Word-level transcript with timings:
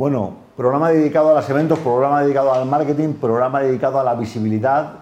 Bueno, 0.00 0.32
programa 0.56 0.88
dedicado 0.88 1.28
a 1.28 1.34
los 1.34 1.50
eventos, 1.50 1.78
programa 1.80 2.22
dedicado 2.22 2.54
al 2.54 2.64
marketing, 2.64 3.12
programa 3.20 3.60
dedicado 3.60 4.00
a 4.00 4.02
la 4.02 4.14
visibilidad. 4.14 4.92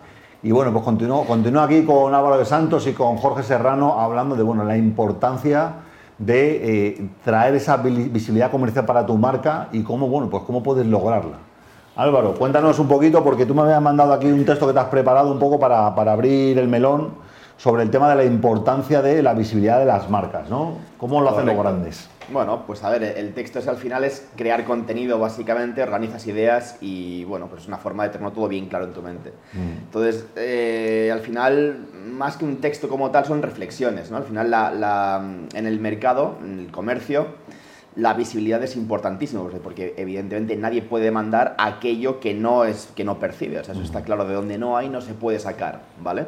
Y 0.43 0.51
bueno, 0.51 0.73
pues 0.73 0.85
continúo, 0.85 1.25
continúo 1.25 1.63
aquí 1.63 1.85
con 1.85 2.13
Álvaro 2.13 2.37
de 2.37 2.45
Santos 2.45 2.85
y 2.89 2.95
con 2.95 3.17
Jorge 3.17 3.45
Serrano 3.45 4.01
hablando 4.01 4.35
de 4.35 4.43
bueno, 4.43 4.65
la 4.65 4.77
importancia 4.77 5.75
de 6.19 6.89
eh, 6.89 7.09
traer 7.25 7.55
esa 7.55 7.77
visibilidad 7.77 8.51
comercial 8.51 8.87
para 8.87 9.07
tu 9.07 9.17
marca 9.17 9.69
y 9.71 9.85
cómo, 9.85 10.09
bueno, 10.09 10.29
pues 10.29 10.43
cómo 10.43 10.65
puedes 10.65 10.85
lograrla. 10.85 11.37
Álvaro, 11.95 12.35
cuéntanos 12.35 12.77
un 12.81 12.89
poquito, 12.89 13.23
porque 13.23 13.47
tú 13.47 13.55
me 13.55 13.63
habías 13.63 13.81
mandado 13.81 14.13
aquí 14.13 14.27
un 14.27 14.45
texto 14.45 14.67
que 14.67 14.73
te 14.73 14.81
has 14.81 14.87
preparado 14.87 15.31
un 15.31 15.39
poco 15.39 15.61
para, 15.61 15.95
para 15.95 16.11
abrir 16.11 16.59
el 16.59 16.67
melón 16.67 17.11
sobre 17.59 17.83
el 17.83 17.91
tema 17.91 18.09
de 18.09 18.17
la 18.17 18.25
importancia 18.25 19.03
de 19.03 19.21
la 19.21 19.35
visibilidad 19.35 19.81
de 19.81 19.85
las 19.85 20.09
marcas, 20.09 20.49
¿no? 20.49 20.79
¿Cómo 20.97 21.21
lo 21.21 21.31
hacen 21.31 21.45
los 21.45 21.59
grandes? 21.59 22.09
Bueno, 22.33 22.63
pues 22.67 22.85
a 22.85 22.91
ver, 22.91 23.03
el 23.03 23.35
texto 23.35 23.59
es 23.59 23.67
al 23.67 23.79
final 23.79 24.05
es 24.05 24.29
crear 24.37 24.65
contenido 24.65 25.19
básicamente, 25.19 25.83
organizas 25.83 26.25
ideas 26.29 26.77
y 26.81 27.25
bueno, 27.25 27.49
pues 27.49 27.63
es 27.63 27.69
una 27.69 27.79
forma 27.79 28.05
de 28.05 28.11
tenerlo 28.11 28.33
todo 28.33 28.47
bien 28.49 28.69
claro 28.69 28.85
en 28.85 28.93
tu 28.93 29.03
mente. 29.03 29.33
Mm. 29.55 29.79
Entonces, 29.85 30.27
eh, 30.37 31.11
al 31.13 31.21
final, 31.21 31.87
más 32.07 32.37
que 32.37 32.45
un 32.45 32.59
texto 32.59 32.89
como 32.89 33.11
tal, 33.11 33.25
son 33.25 33.43
reflexiones, 33.43 34.11
¿no? 34.11 34.19
Al 34.19 34.25
final, 34.25 34.51
la, 34.51 35.21
en 35.53 35.67
el 35.67 35.81
mercado, 35.81 36.37
en 36.45 36.61
el 36.61 36.71
comercio, 36.71 37.27
la 37.97 38.15
visibilidad 38.15 38.63
es 38.63 38.77
importantísimo, 38.77 39.49
porque 39.65 39.95
evidentemente 39.97 40.55
nadie 40.57 40.83
puede 40.83 41.07
demandar 41.07 41.57
aquello 41.59 42.21
que 42.21 42.35
no, 42.35 42.65
es, 42.65 42.93
que 42.95 43.03
no 43.03 43.19
percibe, 43.19 43.59
o 43.59 43.65
sea, 43.65 43.75
eso 43.75 43.83
está 43.83 44.03
claro, 44.03 44.27
de 44.27 44.35
donde 44.35 44.59
no 44.59 44.77
hay 44.77 44.89
no 44.89 45.01
se 45.01 45.15
puede 45.15 45.41
sacar, 45.41 45.81
¿vale? 46.01 46.27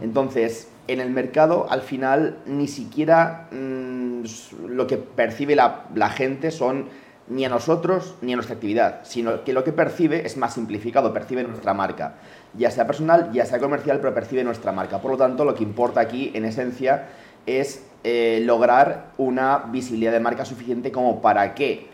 Entonces, 0.00 0.68
en 0.88 1.00
el 1.00 1.10
mercado, 1.10 1.66
al 1.70 1.82
final, 1.82 2.38
ni 2.46 2.68
siquiera 2.68 3.48
mm, 3.50 4.24
lo 4.68 4.86
que 4.86 4.96
percibe 4.96 5.56
la, 5.56 5.84
la, 5.94 6.10
gente 6.10 6.50
son 6.50 6.86
ni 7.28 7.44
a 7.44 7.48
nosotros 7.48 8.16
ni 8.20 8.32
a 8.32 8.36
nuestra 8.36 8.56
actividad, 8.56 9.00
sino 9.04 9.44
que 9.44 9.52
lo 9.52 9.64
que 9.64 9.72
percibe 9.72 10.26
es 10.26 10.36
más 10.36 10.54
simplificado, 10.54 11.12
percibe 11.12 11.42
nuestra 11.42 11.72
marca, 11.72 12.14
ya 12.56 12.70
sea 12.70 12.86
personal, 12.86 13.30
ya 13.32 13.46
sea 13.46 13.58
comercial, 13.58 13.98
pero 14.00 14.14
percibe 14.14 14.44
nuestra 14.44 14.72
marca. 14.72 15.00
Por 15.00 15.12
lo 15.12 15.16
tanto, 15.16 15.44
lo 15.44 15.54
que 15.54 15.62
importa 15.62 16.00
aquí, 16.00 16.32
en 16.34 16.44
esencia, 16.44 17.06
es 17.46 17.84
eh, 18.04 18.42
lograr 18.44 19.12
una 19.16 19.58
visibilidad 19.70 20.12
de 20.12 20.20
marca 20.20 20.44
suficiente 20.44 20.92
como 20.92 21.22
para 21.22 21.54
que 21.54 21.93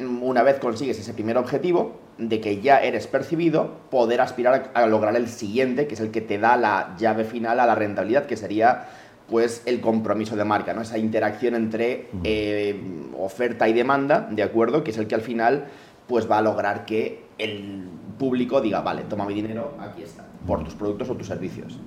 una 0.00 0.42
vez 0.42 0.58
consigues 0.58 0.98
ese 0.98 1.12
primer 1.14 1.36
objetivo 1.38 2.00
de 2.18 2.40
que 2.40 2.60
ya 2.60 2.80
eres 2.82 3.06
percibido, 3.06 3.70
poder 3.90 4.20
aspirar 4.20 4.70
a, 4.74 4.86
lograr 4.86 5.16
el 5.16 5.28
siguiente, 5.28 5.86
que 5.86 5.94
es 5.94 6.00
el 6.00 6.10
que 6.10 6.20
te 6.20 6.38
da 6.38 6.56
la 6.56 6.94
llave 6.98 7.24
final 7.24 7.60
a 7.60 7.66
la 7.66 7.74
rentabilidad, 7.74 8.26
que 8.26 8.36
sería 8.36 8.88
pues 9.28 9.62
el 9.64 9.80
compromiso 9.80 10.36
de 10.36 10.44
marca, 10.44 10.74
¿no? 10.74 10.82
Esa 10.82 10.98
interacción 10.98 11.54
entre 11.54 12.08
eh, 12.24 12.80
oferta 13.16 13.68
y 13.68 13.72
demanda, 13.72 14.28
¿de 14.30 14.42
acuerdo? 14.42 14.82
Que 14.82 14.90
es 14.90 14.98
el 14.98 15.06
que 15.06 15.14
al 15.14 15.20
final 15.20 15.66
pues 16.08 16.28
va 16.28 16.38
a 16.38 16.42
lograr 16.42 16.84
que 16.84 17.22
el 17.38 17.84
público 18.18 18.60
diga, 18.60 18.80
vale, 18.80 19.02
toma 19.08 19.24
mi 19.24 19.34
dinero, 19.34 19.74
aquí 19.78 20.02
está, 20.02 20.24
por 20.46 20.64
tus 20.64 20.74
productos 20.74 21.08
o 21.10 21.14
tus 21.14 21.28
servicios. 21.28 21.78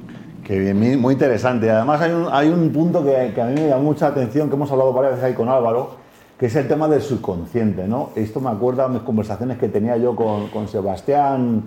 Qué 0.44 0.59
bien, 0.59 1.00
muy 1.00 1.14
interesante. 1.14 1.69
Además 1.69 2.02
hay 2.02 2.11
un, 2.11 2.28
hay 2.31 2.50
un 2.50 2.72
punto 2.72 3.03
que, 3.03 3.31
que, 3.34 3.41
a 3.41 3.45
mí 3.45 3.53
me 3.53 3.67
llama 3.67 3.84
mucha 3.84 4.08
atención, 4.08 4.50
que 4.50 4.56
hemos 4.56 4.72
hablado 4.72 4.91
varias 4.94 5.14
veces 5.14 5.25
ahí 5.25 5.34
con 5.34 5.47
Álvaro, 5.47 6.03
que 6.44 6.47
es 6.47 6.55
el 6.58 6.67
tema 6.67 6.89
del 6.89 7.02
subconsciente. 7.02 7.88
¿no? 7.88 8.09
Esto 8.17 8.41
me 8.41 8.49
acuerda 8.49 8.83
a 8.83 8.88
mis 8.89 9.02
conversaciones 9.03 9.58
que 9.58 9.69
tenía 9.69 9.95
yo 9.95 10.13
con, 10.13 10.50
con 10.50 10.67
Sebastián 10.67 11.63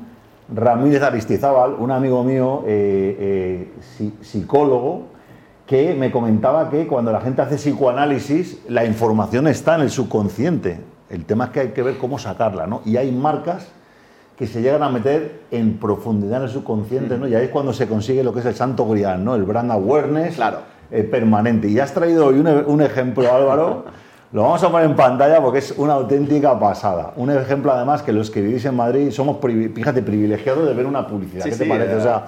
Ramírez 0.54 1.02
Aristizábal, 1.02 1.76
un 1.78 1.90
amigo 1.90 2.22
mío, 2.22 2.62
eh, 2.66 3.70
eh, 3.98 4.10
psicólogo, 4.20 5.04
que 5.66 5.94
me 5.94 6.10
comentaba 6.10 6.68
que 6.68 6.86
cuando 6.86 7.10
la 7.10 7.22
gente 7.22 7.40
hace 7.40 7.56
psicoanálisis, 7.56 8.64
la 8.68 8.84
información 8.84 9.46
está 9.46 9.76
en 9.76 9.80
el 9.80 9.90
subconsciente. 9.90 10.78
El 11.08 11.24
tema 11.24 11.46
es 11.46 11.50
que 11.52 11.60
hay 11.60 11.68
que 11.68 11.82
ver 11.82 11.96
cómo 11.96 12.18
sacarla. 12.18 12.66
¿no? 12.66 12.82
Y 12.84 12.98
hay 12.98 13.10
marcas 13.12 13.68
que 14.36 14.46
se 14.46 14.60
llegan 14.60 14.82
a 14.82 14.90
meter 14.90 15.40
en 15.52 15.78
profundidad 15.78 16.40
en 16.40 16.48
el 16.48 16.50
subconsciente, 16.50 17.16
¿no? 17.16 17.26
Y 17.26 17.34
ahí 17.34 17.46
es 17.46 17.50
cuando 17.50 17.72
se 17.72 17.88
consigue 17.88 18.22
lo 18.22 18.34
que 18.34 18.40
es 18.40 18.44
el 18.44 18.54
santo 18.54 18.86
grial, 18.86 19.24
¿no? 19.24 19.36
El 19.36 19.44
brand 19.44 19.72
awareness 19.72 20.34
claro. 20.34 20.76
Eh, 20.90 21.02
permanente. 21.02 21.68
Y 21.68 21.80
has 21.80 21.92
traído 21.92 22.26
hoy 22.26 22.38
un, 22.38 22.80
ejemplo, 22.80 23.34
Álvaro, 23.34 23.86
lo 24.36 24.42
vamos 24.42 24.62
a 24.62 24.70
poner 24.70 24.90
en 24.90 24.94
pantalla 24.94 25.40
porque 25.40 25.60
es 25.60 25.72
una 25.78 25.94
auténtica 25.94 26.58
pasada. 26.58 27.14
Un 27.16 27.30
ejemplo, 27.30 27.72
además, 27.72 28.02
que 28.02 28.12
los 28.12 28.30
que 28.30 28.42
vivís 28.42 28.66
en 28.66 28.76
Madrid 28.76 29.10
somos, 29.10 29.38
fíjate, 29.40 30.02
privilegiados 30.02 30.68
de 30.68 30.74
ver 30.74 30.84
una 30.84 31.06
publicidad. 31.06 31.46
¿Qué 31.46 31.56
te 31.56 31.64
parece? 31.64 31.94
O 31.94 32.02
sea, 32.02 32.26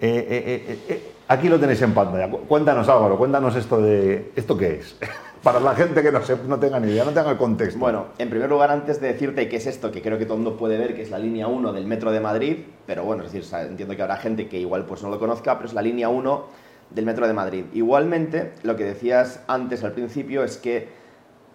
eh, 0.00 0.76
eh, 0.88 1.12
aquí 1.28 1.48
lo 1.48 1.60
tenéis 1.60 1.80
en 1.82 1.94
pantalla. 1.94 2.28
Cuéntanos, 2.48 2.88
Álvaro, 2.88 3.16
cuéntanos 3.16 3.54
esto 3.54 3.80
de... 3.80 4.32
¿Esto 4.34 4.58
qué 4.58 4.80
es? 4.80 4.96
para 5.44 5.60
la 5.60 5.76
gente 5.76 6.02
que 6.02 6.10
no, 6.10 6.18
no 6.48 6.58
tenga 6.58 6.80
ni 6.80 6.90
idea, 6.90 7.04
no 7.04 7.12
tenga 7.12 7.30
el 7.30 7.36
contexto. 7.36 7.78
Bueno, 7.78 8.06
en 8.18 8.28
primer 8.28 8.50
lugar, 8.50 8.72
antes 8.72 9.00
de 9.00 9.12
decirte 9.12 9.48
qué 9.48 9.58
es 9.58 9.68
esto, 9.68 9.92
que 9.92 10.02
creo 10.02 10.18
que 10.18 10.24
todo 10.24 10.34
el 10.38 10.42
mundo 10.42 10.58
puede 10.58 10.76
ver, 10.76 10.96
que 10.96 11.02
es 11.02 11.10
la 11.12 11.20
línea 11.20 11.46
1 11.46 11.72
del 11.72 11.86
Metro 11.86 12.10
de 12.10 12.18
Madrid, 12.18 12.56
pero 12.88 13.04
bueno, 13.04 13.22
es 13.22 13.30
decir, 13.30 13.48
entiendo 13.56 13.94
que 13.94 14.02
habrá 14.02 14.16
gente 14.16 14.48
que 14.48 14.58
igual 14.58 14.84
pues 14.84 15.04
no 15.04 15.10
lo 15.10 15.20
conozca, 15.20 15.54
pero 15.58 15.68
es 15.68 15.74
la 15.74 15.82
línea 15.82 16.08
1 16.08 16.44
del 16.90 17.06
Metro 17.06 17.28
de 17.28 17.34
Madrid. 17.34 17.66
Igualmente, 17.72 18.50
lo 18.64 18.74
que 18.74 18.82
decías 18.82 19.44
antes 19.46 19.84
al 19.84 19.92
principio 19.92 20.42
es 20.42 20.56
que 20.56 20.95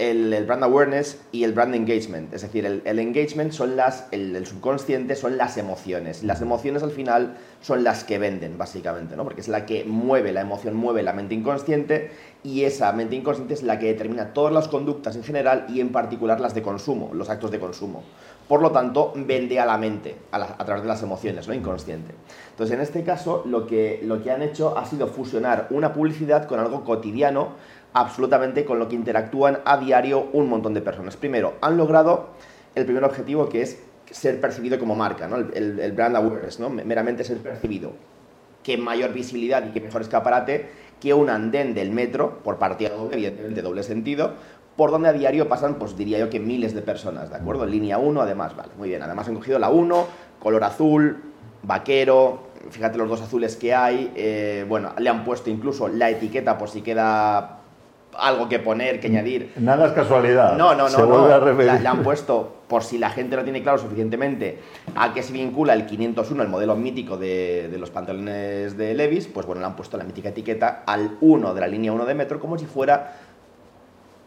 el, 0.02 0.46
brand 0.46 0.64
awareness 0.64 1.22
y 1.32 1.44
el 1.44 1.54
brand 1.54 1.76
engagement. 1.76 2.34
Es 2.34 2.42
decir, 2.42 2.66
el, 2.66 3.00
engagement 3.00 3.52
son 3.52 3.76
las, 3.76 4.08
el, 4.12 4.46
subconsciente 4.48 5.16
son 5.16 5.38
las 5.38 5.58
emociones. 5.58 6.24
Las 6.24 6.42
emociones 6.42 6.82
al 6.82 6.92
final 6.92 7.38
son 7.62 7.84
las 7.84 8.04
que 8.04 8.18
venden, 8.18 8.58
básicamente, 8.58 9.16
¿no? 9.16 9.24
Porque 9.24 9.42
es 9.42 9.48
la 9.48 9.68
que 9.68 9.84
mueve, 9.84 10.32
la 10.32 10.42
emoción 10.42 10.76
mueve 10.76 11.04
la 11.04 11.14
mente 11.14 11.36
inconsciente 11.36 12.10
y 12.44 12.64
esa 12.64 12.92
mente 12.94 13.16
inconsciente 13.16 13.54
es 13.54 13.62
la 13.62 13.78
que 13.78 13.88
determina 13.88 14.34
todas 14.34 14.52
las 14.52 14.68
conductas 14.68 15.16
en 15.16 15.24
general 15.24 15.68
y 15.70 15.82
en 15.82 15.92
particular 15.92 16.42
las 16.42 16.56
de 16.56 16.64
consumo, 16.64 17.12
los 17.14 17.30
actos 17.30 17.52
de 17.52 17.60
consumo. 17.60 18.04
Por 18.48 18.62
lo 18.62 18.72
tanto, 18.72 19.14
vende 19.16 19.60
a 19.60 19.66
la 19.66 19.78
mente 19.78 20.16
a, 20.32 20.66
través 20.66 20.82
de 20.82 20.90
las 20.90 21.04
emociones, 21.04 21.48
¿no? 21.48 21.54
Inconsciente. 21.54 22.14
Entonces, 22.50 22.76
en 22.76 22.82
este 22.82 23.04
caso, 23.04 23.44
lo 23.46 23.68
que, 23.68 24.02
lo 24.04 24.22
que 24.22 24.32
han 24.32 24.42
hecho 24.42 24.78
ha 24.78 24.86
sido 24.86 25.08
fusionar 25.08 25.68
una 25.70 25.94
publicidad 25.94 26.48
con 26.48 26.60
algo 26.60 26.84
cotidiano 26.84 27.50
absolutamente 27.94 28.66
con 28.66 28.80
lo 28.80 28.88
que 28.88 28.96
interactúan 28.96 29.60
a 29.66 29.78
diario 29.78 30.28
un 30.34 30.50
montón 30.50 30.74
de 30.74 30.82
personas. 30.82 31.18
Primero, 31.18 31.56
han 31.62 31.78
logrado 31.78 32.30
el 32.76 32.86
primer 32.86 33.04
objetivo 33.04 33.50
que 33.50 33.62
es 33.62 33.84
ser 34.10 34.40
percibido 34.42 34.78
como 34.80 34.96
marca, 34.96 35.28
¿no? 35.28 35.38
el, 35.38 35.92
brand 35.94 36.16
awareness, 36.16 36.60
¿no? 36.60 36.70
meramente 36.70 37.24
ser 37.24 37.38
percibido. 37.38 37.94
Qué 38.64 38.78
mayor 38.78 39.14
visibilidad 39.14 39.66
y 39.66 39.72
qué 39.72 39.82
mejor 39.82 40.02
escaparate 40.02 40.70
que 41.00 41.14
un 41.14 41.30
andén 41.30 41.74
del 41.74 41.92
metro, 41.92 42.40
por 42.44 42.58
partida 42.58 42.90
doble, 42.90 43.16
evidentemente 43.16 43.62
doble 43.62 43.84
sentido, 43.84 44.34
por 44.76 44.92
donde 44.92 45.10
a 45.10 45.14
diario 45.14 45.50
pasan, 45.50 45.76
pues 45.76 45.98
diría 45.98 46.20
yo 46.20 46.30
que 46.30 46.40
miles 46.40 46.74
de 46.74 46.82
personas, 46.82 47.30
¿de 47.30 47.36
acuerdo? 47.36 47.66
Línea 47.66 47.98
1, 47.98 48.22
además, 48.22 48.56
vale, 48.56 48.72
muy 48.78 48.90
bien. 48.90 49.02
Además 49.02 49.28
han 49.28 49.36
cogido 49.36 49.58
la 49.58 49.70
1, 49.70 50.08
color 50.40 50.64
azul, 50.64 51.18
vaquero, 51.64 52.52
fíjate 52.70 52.98
los 52.98 53.10
dos 53.10 53.22
azules 53.22 53.56
que 53.56 53.74
hay, 53.74 54.12
eh, 54.16 54.66
bueno, 54.68 54.94
le 54.98 55.10
han 55.10 55.24
puesto 55.24 55.50
incluso 55.50 55.88
la 55.88 56.10
etiqueta 56.10 56.58
por 56.58 56.70
si 56.70 56.82
queda 56.82 57.61
algo 58.18 58.50
que 58.50 58.60
poner, 58.60 59.00
que 59.00 59.08
añadir. 59.08 59.54
Nada 59.58 59.88
es 59.88 59.94
casualidad. 59.94 60.58
No, 60.58 60.76
no, 60.76 60.90
no. 60.90 61.06
no. 61.06 61.54
Le 61.54 61.88
han 61.88 62.04
puesto, 62.04 62.62
por 62.68 62.84
si 62.84 62.98
la 62.98 63.10
gente 63.10 63.36
no 63.36 63.44
tiene 63.44 63.62
claro 63.62 63.78
suficientemente 63.78 64.60
a 64.96 65.14
qué 65.14 65.24
se 65.24 65.34
vincula 65.34 65.74
el 65.74 65.86
501, 65.86 66.44
el 66.44 66.50
modelo 66.50 66.76
mítico 66.76 67.18
de, 67.18 67.74
los 67.80 67.90
pantalones 67.90 68.78
de 68.78 68.94
Levis, 68.94 69.28
pues 69.28 69.46
bueno, 69.46 69.62
le 69.62 69.68
han 69.68 69.76
puesto 69.76 69.98
la 69.98 70.04
mítica 70.04 70.30
etiqueta 70.30 70.84
al 70.86 71.18
1 71.22 71.54
de 71.54 71.62
la 71.62 71.68
línea 71.68 71.92
1 71.92 72.06
de 72.06 72.14
metro 72.14 72.40
como 72.40 72.58
si 72.58 72.66
fuera 72.66 73.18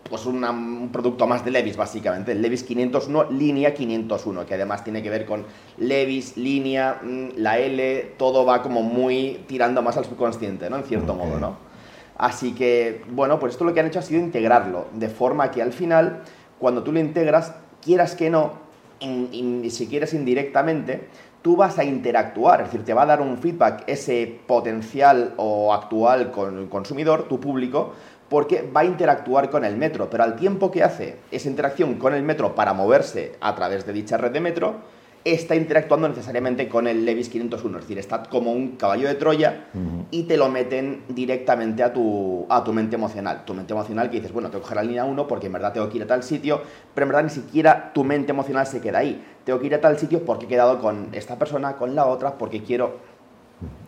pues 0.08 0.26
un 0.26 0.90
producto 0.92 1.26
más 1.26 1.44
de 1.46 1.50
Levis, 1.50 1.78
básicamente. 1.78 2.32
El 2.32 2.42
Levis 2.42 2.62
501, 2.62 3.30
línea 3.30 3.72
501, 3.72 4.44
que 4.44 4.54
además 4.54 4.84
tiene 4.84 5.02
que 5.02 5.08
ver 5.08 5.24
con 5.24 5.46
Levis, 5.78 6.36
línea, 6.36 7.00
mm, 7.02 7.28
la 7.36 7.58
L, 7.58 8.14
todo 8.18 8.44
va 8.44 8.60
como 8.60 8.82
muy 8.82 9.44
tirando 9.46 9.80
más 9.80 9.96
al 9.96 10.04
subconsciente, 10.04 10.68
¿no? 10.68 10.76
En 10.76 10.84
cierto 10.84 11.14
modo, 11.14 11.40
¿no? 11.40 11.73
Así 12.16 12.54
que, 12.54 13.02
bueno, 13.10 13.40
pues 13.40 13.54
esto 13.54 13.64
lo 13.64 13.74
que 13.74 13.80
han 13.80 13.86
hecho 13.86 13.98
ha 13.98 14.02
sido 14.02 14.20
integrarlo, 14.20 14.86
de 14.92 15.08
forma 15.08 15.50
que 15.50 15.62
al 15.62 15.72
final, 15.72 16.22
cuando 16.58 16.82
tú 16.82 16.92
lo 16.92 17.00
integras, 17.00 17.54
quieras 17.82 18.14
que 18.14 18.30
no, 18.30 18.52
si 19.00 19.86
quieres 19.88 20.14
indirectamente, 20.14 21.08
tú 21.42 21.56
vas 21.56 21.78
a 21.78 21.84
interactuar, 21.84 22.62
es 22.62 22.66
decir, 22.68 22.84
te 22.84 22.94
va 22.94 23.02
a 23.02 23.06
dar 23.06 23.20
un 23.20 23.36
feedback 23.36 23.84
ese 23.86 24.40
potencial 24.46 25.34
o 25.36 25.74
actual 25.74 26.30
con 26.30 26.68
consumidor, 26.68 27.28
tu 27.28 27.40
público, 27.40 27.92
porque 28.30 28.68
va 28.74 28.80
a 28.80 28.84
interactuar 28.84 29.50
con 29.50 29.64
el 29.64 29.76
metro, 29.76 30.08
pero 30.08 30.24
al 30.24 30.36
tiempo 30.36 30.70
que 30.70 30.82
hace 30.82 31.18
esa 31.30 31.48
interacción 31.48 31.96
con 31.96 32.14
el 32.14 32.22
metro 32.22 32.54
para 32.54 32.72
moverse 32.72 33.36
a 33.40 33.54
través 33.54 33.84
de 33.84 33.92
dicha 33.92 34.16
red 34.16 34.32
de 34.32 34.40
metro, 34.40 34.76
está 35.24 35.56
interactuando 35.56 36.06
necesariamente 36.06 36.68
con 36.68 36.86
el 36.86 37.04
Levis 37.04 37.30
501, 37.30 37.78
es 37.78 37.84
decir, 37.84 37.98
está 37.98 38.22
como 38.24 38.52
un 38.52 38.76
caballo 38.76 39.08
de 39.08 39.14
Troya 39.14 39.68
y 40.10 40.24
te 40.24 40.36
lo 40.36 40.50
meten 40.50 41.02
directamente 41.08 41.82
a 41.82 41.92
tu, 41.92 42.44
a 42.50 42.62
tu 42.62 42.74
mente 42.74 42.96
emocional. 42.96 43.44
Tu 43.46 43.54
mente 43.54 43.72
emocional 43.72 44.10
que 44.10 44.18
dices, 44.18 44.32
bueno, 44.32 44.50
tengo 44.50 44.60
que 44.60 44.64
coger 44.64 44.76
la 44.76 44.82
línea 44.82 45.04
1 45.04 45.26
porque 45.26 45.46
en 45.46 45.54
verdad 45.54 45.72
tengo 45.72 45.88
que 45.88 45.96
ir 45.96 46.02
a 46.02 46.06
tal 46.06 46.22
sitio, 46.22 46.60
pero 46.94 47.06
en 47.06 47.08
verdad 47.08 47.24
ni 47.24 47.30
siquiera 47.30 47.92
tu 47.94 48.04
mente 48.04 48.32
emocional 48.32 48.66
se 48.66 48.82
queda 48.82 48.98
ahí. 48.98 49.24
Tengo 49.44 49.58
que 49.60 49.66
ir 49.66 49.74
a 49.74 49.80
tal 49.80 49.98
sitio 49.98 50.24
porque 50.24 50.44
he 50.44 50.48
quedado 50.48 50.78
con 50.80 51.08
esta 51.12 51.38
persona, 51.38 51.76
con 51.76 51.94
la 51.94 52.06
otra, 52.06 52.36
porque 52.36 52.62
quiero... 52.62 52.98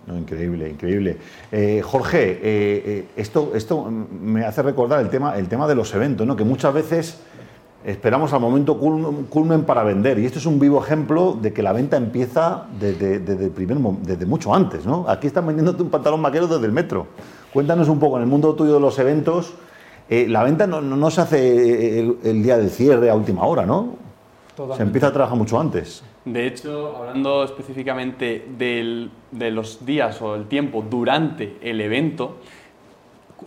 increíble, 0.09 0.71
increíble. 0.71 1.19
Eh, 1.53 1.83
Jorge, 1.85 2.31
eh, 2.33 2.38
eh, 2.43 3.05
esto, 3.15 3.53
esto 3.55 3.91
me 3.91 4.44
hace 4.47 4.62
recordar 4.62 5.00
el 5.00 5.11
tema, 5.11 5.37
el 5.37 5.49
tema 5.49 5.69
de 5.69 5.75
los 5.75 5.94
eventos, 5.94 6.27
¿no? 6.27 6.35
que 6.35 6.44
muchas 6.44 6.73
veces 6.73 7.21
esperamos 7.87 8.33
al 8.33 8.41
momento 8.41 8.77
culmen 8.77 9.62
para 9.62 9.85
vender. 9.85 10.19
Y 10.19 10.27
esto 10.27 10.41
es 10.41 10.47
un 10.47 10.59
vivo 10.59 10.83
ejemplo 10.83 11.38
de 11.41 11.53
que 11.53 11.62
la 11.62 11.73
venta 11.73 11.97
empieza 11.97 12.65
desde, 12.81 13.21
primer, 13.50 13.79
desde 14.03 14.27
mucho 14.27 14.53
antes. 14.53 14.85
¿no? 14.85 15.06
Aquí 15.09 15.29
están 15.29 15.47
vendiéndote 15.47 15.85
un 15.85 15.91
pantalón 15.91 16.21
vaquero 16.21 16.49
desde 16.49 16.67
el 16.67 16.73
metro. 16.73 17.06
Cuéntanos 17.53 17.88
un 17.88 18.00
poco, 18.00 18.17
en 18.17 18.25
el 18.25 18.29
mundo 18.29 18.55
tuyo 18.55 18.75
de 18.75 18.81
los 18.81 18.99
eventos, 18.99 19.55
eh, 20.11 20.27
la 20.29 20.43
venta 20.43 20.67
no, 20.67 21.11
se 21.11 21.21
hace 21.21 22.00
el, 22.00 22.43
día 22.43 22.59
del 22.59 22.71
cierre 22.71 23.09
a 23.09 23.15
última 23.15 23.44
hora, 23.44 23.65
¿no? 23.65 23.94
Se 24.77 24.83
empieza 24.83 25.09
a 25.09 25.12
trabajar 25.12 25.38
mucho 25.38 25.61
antes. 25.61 26.03
De 26.25 26.47
hecho, 26.47 26.97
hablando 26.97 27.44
específicamente 27.44 28.49
de 28.59 29.50
los 29.53 29.87
días 29.87 30.21
o 30.23 30.35
el 30.35 30.47
tiempo 30.47 30.85
durante 30.88 31.56
el 31.61 31.81
evento, 31.81 32.38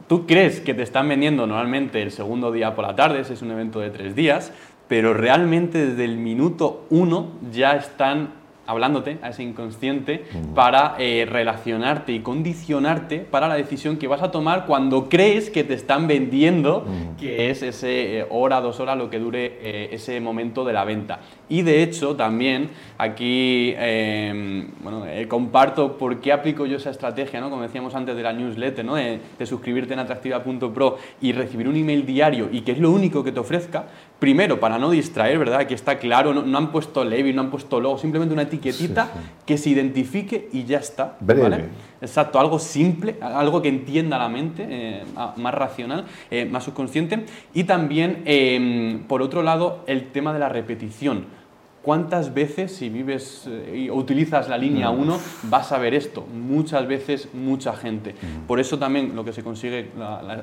tú 0.07 0.25
crees 0.25 0.59
que 0.59 0.73
te 0.73 0.83
están 0.83 1.07
vendiendo 1.07 1.47
normalmente 1.47 2.01
el 2.01 2.11
segundo 2.11 2.51
día 2.51 2.75
por 2.75 2.85
la 2.85 2.95
tarde, 2.95 3.21
es 3.21 3.41
un 3.41 3.51
evento 3.51 3.79
de 3.79 3.89
tres 3.89 4.15
días, 4.15 4.51
pero 4.87 5.13
realmente 5.13 5.85
desde 5.87 6.05
el 6.05 6.17
minuto 6.17 6.85
uno 6.89 7.27
ya 7.51 7.73
están 7.73 8.38
hablándote 8.69 9.17
a 9.23 9.29
ese 9.29 9.41
inconsciente 9.41 10.25
para 10.53 10.95
eh, 10.99 11.25
relacionarte 11.27 12.11
y 12.11 12.19
condicionarte 12.19 13.17
para 13.17 13.47
la 13.47 13.55
decisión 13.55 13.97
que 13.97 14.07
vas 14.07 14.21
a 14.21 14.29
tomar 14.29 14.67
cuando 14.67 15.09
crees 15.09 15.49
que 15.49 15.63
te 15.63 15.73
están 15.73 16.07
vendiendo, 16.07 16.85
que 17.19 17.49
es 17.49 17.63
ese 17.63 18.19
eh, 18.19 18.25
hora, 18.29 18.61
dos 18.61 18.79
horas, 18.79 18.95
lo 18.95 19.09
que 19.09 19.17
dure 19.17 19.57
eh, 19.63 19.89
ese 19.91 20.21
momento 20.21 20.63
de 20.63 20.73
la 20.73 20.85
venta. 20.85 21.19
Y 21.49 21.63
de 21.63 21.81
hecho, 21.81 22.15
también 22.15 22.69
aquí 22.99 23.73
em, 23.75 24.67
bueno, 24.83 25.03
comparto 25.27 25.97
por 25.97 26.19
qué 26.19 26.31
aplico 26.31 26.67
yo 26.67 26.77
esa 26.77 26.91
estrategia, 26.91 27.41
¿no? 27.41 27.49
como 27.49 27.63
decíamos 27.63 27.95
antes 27.95 28.15
de 28.15 28.21
la 28.21 28.33
newsletter, 28.33 28.85
¿no? 28.85 28.95
de, 28.95 29.19
de 29.39 29.45
suscribirte 29.47 29.93
en 29.93 29.99
atractiva.pro 29.99 30.97
y 31.21 31.31
recibir 31.31 31.67
un 31.67 31.75
email 31.75 32.05
diario 32.05 32.49
y 32.51 32.61
que 32.61 32.73
es 32.73 32.77
lo 32.77 32.91
único 32.91 33.23
que 33.23 33.31
te 33.31 33.39
ofrezca, 33.39 33.87
Primero, 34.19 34.59
para 34.59 34.77
no 34.77 34.89
distraer, 34.89 35.39
¿verdad? 35.39 35.61
Aquí 35.61 35.73
está 35.73 35.97
claro, 35.97 36.33
no, 36.33 36.57
han 36.57 36.71
puesto 36.73 37.05
Levi, 37.05 37.31
no 37.31 37.39
han 37.39 37.49
puesto 37.49 37.79
logo, 37.79 37.97
simplemente 37.97 38.33
una 38.33 38.41
etiquetita 38.59 39.09
que 39.45 39.57
se 39.57 39.69
identifique 39.69 40.49
y 40.53 40.65
ya 40.65 40.79
está. 40.79 41.17
¿vale? 41.19 41.65
Exacto, 42.01 42.39
algo 42.39 42.59
simple, 42.59 43.15
algo 43.21 43.61
que 43.61 43.69
entienda 43.69 44.17
la 44.17 44.29
mente, 44.29 44.65
eh, 44.69 45.03
más 45.37 45.53
racional, 45.53 46.05
eh, 46.29 46.45
más 46.45 46.63
subconsciente. 46.63 47.25
Y 47.53 47.63
también, 47.63 48.23
em, 48.25 49.03
por 49.03 49.21
otro 49.21 49.41
lado, 49.43 49.83
el 49.87 50.11
tema 50.11 50.33
de 50.33 50.39
la 50.39 50.49
repetición 50.49 51.39
¿Cuántas 51.81 52.33
veces, 52.33 52.75
si 52.75 52.89
vives 52.89 53.45
eh, 53.47 53.89
o 53.89 53.95
utilizas 53.95 54.49
la 54.49 54.57
línea 54.57 54.89
1, 54.89 55.15
mm. 55.15 55.49
vas 55.49 55.71
a 55.71 55.77
ver 55.77 55.93
esto? 55.93 56.23
Muchas 56.23 56.85
veces, 56.85 57.29
mucha 57.33 57.73
gente. 57.73 58.13
Mm. 58.13 58.47
Por 58.47 58.59
eso 58.59 58.77
también 58.77 59.15
lo 59.15 59.23
que 59.23 59.31
se 59.31 59.43
consigue, 59.43 59.89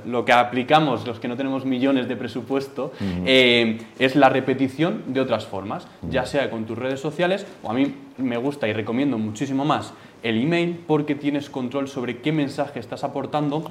lo 0.07 0.25
que 0.25 0.33
aplicamos 0.33 1.07
los 1.07 1.21
que 1.21 1.29
no 1.29 1.37
tenemos 1.37 1.67
millones 1.67 2.09
de 2.09 2.17
presupuesto, 2.17 2.93
mm. 2.99 3.23
eh, 3.27 3.79
es 3.99 4.17
la 4.17 4.31
repetición 4.31 5.03
de 5.09 5.21
otras 5.21 5.45
formas, 5.45 5.87
ya 6.11 6.25
sea 6.25 6.51
con 6.51 6.65
tus 6.65 6.79
redes 6.79 7.01
sociales, 7.01 7.47
o 7.63 7.71
a 7.71 7.75
mí 7.75 7.95
me 8.19 8.37
gusta 8.37 8.69
y 8.69 8.73
recomiendo 8.73 9.19
muchísimo 9.19 9.65
más 9.65 9.93
el 10.23 10.43
email 10.43 10.81
porque 10.87 11.15
tienes 11.15 11.51
control 11.51 11.89
sobre 11.89 12.19
qué 12.19 12.33
mensaje 12.33 12.81
estás 12.81 13.05
aportando 13.05 13.63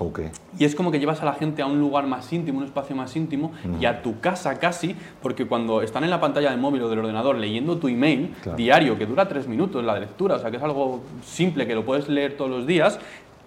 y 0.57 0.63
es 0.63 0.75
como 0.75 0.91
que 0.91 0.99
llevas 0.99 1.21
a 1.21 1.25
la 1.25 1.33
gente 1.33 1.61
a 1.61 1.65
un 1.65 1.79
lugar 1.79 2.07
más 2.07 2.31
íntimo, 2.31 2.59
un 2.59 2.65
espacio 2.65 2.95
más 2.95 3.15
íntimo 3.15 3.51
y 3.79 3.85
a 3.85 4.01
tu 4.01 4.19
casa 4.19 4.57
casi, 4.59 4.95
porque 5.21 5.45
cuando 5.45 5.81
están 5.81 6.03
en 6.03 6.09
la 6.09 6.21
pantalla 6.21 6.51
del 6.51 6.59
móvil 6.59 6.83
o 6.83 6.89
del 6.89 6.99
ordenador 6.99 7.35
leyendo 7.37 7.77
tu 7.77 7.87
email 7.87 8.33
diario, 8.55 8.97
que 8.97 9.05
dura 9.05 9.27
tres 9.27 9.47
minutos 9.47 9.83
la 9.83 9.99
lectura, 9.99 10.35
o 10.35 10.39
sea 10.39 10.51
que 10.51 10.57
es 10.57 10.63
algo 10.63 11.01
simple 11.23 11.67
que 11.67 11.75
lo 11.75 11.83
puedes 11.83 12.07
leer 12.07 12.37
todos 12.37 12.51
los 12.51 12.65
días, 12.65 12.99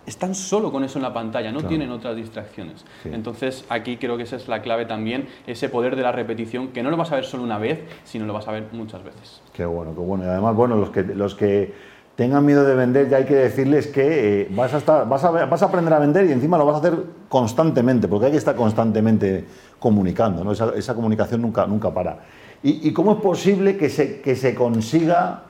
están 0.08 0.34
solo 0.34 0.72
con 0.72 0.84
eso 0.84 0.98
en 0.98 1.02
la 1.02 1.12
pantalla, 1.12 1.52
no 1.52 1.62
tienen 1.62 1.90
otras 1.90 2.16
distracciones. 2.16 2.84
Entonces 3.04 3.64
aquí 3.68 3.96
creo 3.98 4.16
que 4.16 4.22
esa 4.22 4.36
es 4.36 4.48
la 4.48 4.62
clave 4.62 4.86
también, 4.86 5.28
ese 5.46 5.68
poder 5.68 5.96
de 5.96 6.02
la 6.02 6.12
repetición, 6.12 6.68
que 6.68 6.82
no 6.82 6.90
lo 6.90 6.96
vas 6.96 7.12
a 7.12 7.16
ver 7.16 7.24
solo 7.24 7.42
una 7.42 7.58
vez, 7.58 7.80
sino 8.04 8.26
lo 8.26 8.32
vas 8.32 8.48
a 8.48 8.52
ver 8.52 8.64
muchas 8.72 9.04
veces. 9.04 9.42
Qué 9.52 9.66
bueno, 9.66 9.92
qué 9.94 10.00
bueno. 10.00 10.24
Y 10.24 10.28
además, 10.28 10.56
bueno, 10.56 10.76
los 10.76 10.90
que, 10.90 11.02
los 11.02 11.34
que 11.34 11.74
tengan 12.16 12.44
miedo 12.44 12.64
de 12.64 12.74
vender, 12.74 13.08
ya 13.08 13.18
hay 13.18 13.26
que 13.26 13.34
decirles 13.34 13.86
que 13.86 14.42
eh, 14.42 14.48
vas, 14.50 14.74
a 14.74 14.78
estar, 14.78 15.08
vas, 15.08 15.22
a, 15.24 15.30
vas, 15.30 15.62
a 15.62 15.66
aprender 15.66 15.92
a 15.92 15.98
vender 15.98 16.26
y 16.26 16.32
encima 16.32 16.58
lo 16.58 16.64
vas 16.64 16.76
a 16.76 16.78
hacer 16.78 16.98
constantemente, 17.28 18.08
porque 18.08 18.26
hay 18.26 18.32
que 18.32 18.38
estar 18.38 18.56
constantemente 18.56 19.44
comunicando, 19.78 20.42
¿no? 20.42 20.52
esa, 20.52 20.94
comunicación 20.94 21.42
nunca, 21.42 21.66
nunca 21.66 21.92
para. 21.92 22.18
¿Y, 22.62 22.92
cómo 22.92 23.12
es 23.12 23.18
posible 23.18 23.76
que 23.76 23.88
se, 23.88 24.20
que 24.20 24.34
se 24.34 24.52
consiga 24.54 25.44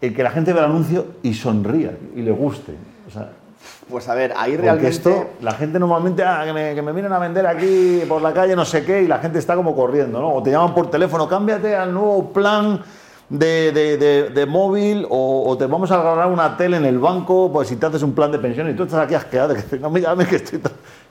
el 0.00 0.14
que 0.14 0.22
la 0.22 0.30
gente 0.30 0.52
vea 0.52 0.64
el 0.64 0.70
anuncio 0.70 1.06
y 1.24 1.34
sonría 1.34 1.96
y 2.14 2.22
le 2.22 2.30
guste? 2.30 2.74
Pues 3.88 4.08
a 4.08 4.14
ver, 4.14 4.32
ahí 4.36 4.56
realmente... 4.56 4.88
esto, 4.88 5.30
la 5.40 5.52
gente 5.52 5.78
normalmente, 5.78 6.22
ah, 6.22 6.42
que, 6.44 6.52
me, 6.52 6.74
que 6.74 6.82
me 6.82 6.92
vienen 6.92 7.12
a 7.12 7.18
vender 7.18 7.46
aquí 7.46 8.02
por 8.08 8.22
la 8.22 8.32
calle, 8.32 8.54
no 8.54 8.64
sé 8.64 8.84
qué, 8.84 9.02
y 9.02 9.06
la 9.06 9.18
gente 9.18 9.38
está 9.38 9.56
como 9.56 9.74
corriendo, 9.74 10.20
¿no? 10.20 10.34
O 10.34 10.42
te 10.42 10.50
llaman 10.50 10.74
por 10.74 10.90
teléfono, 10.90 11.28
cámbiate 11.28 11.74
al 11.74 11.92
nuevo 11.92 12.32
plan 12.32 12.80
de, 13.30 13.70
de, 13.70 14.30
de, 14.30 14.46
móvil 14.46 15.06
o, 15.08 15.56
te 15.56 15.66
vamos 15.66 15.90
a 15.92 16.00
agarrar 16.00 16.26
una 16.26 16.56
tele 16.56 16.76
en 16.76 16.84
el 16.84 16.98
banco 16.98 17.50
pues 17.52 17.68
si 17.68 17.76
te 17.76 17.86
haces 17.86 18.02
un 18.02 18.12
plan 18.12 18.32
de 18.32 18.40
pensión 18.40 18.68
y 18.68 18.74
tú 18.74 18.82
estás 18.82 19.04
aquí 19.04 19.14
asqueado 19.14 19.54
que 19.54 19.78
no 19.78 19.88
me 19.88 20.00
llames 20.00 20.26
que 20.26 20.36
estoy 20.36 20.60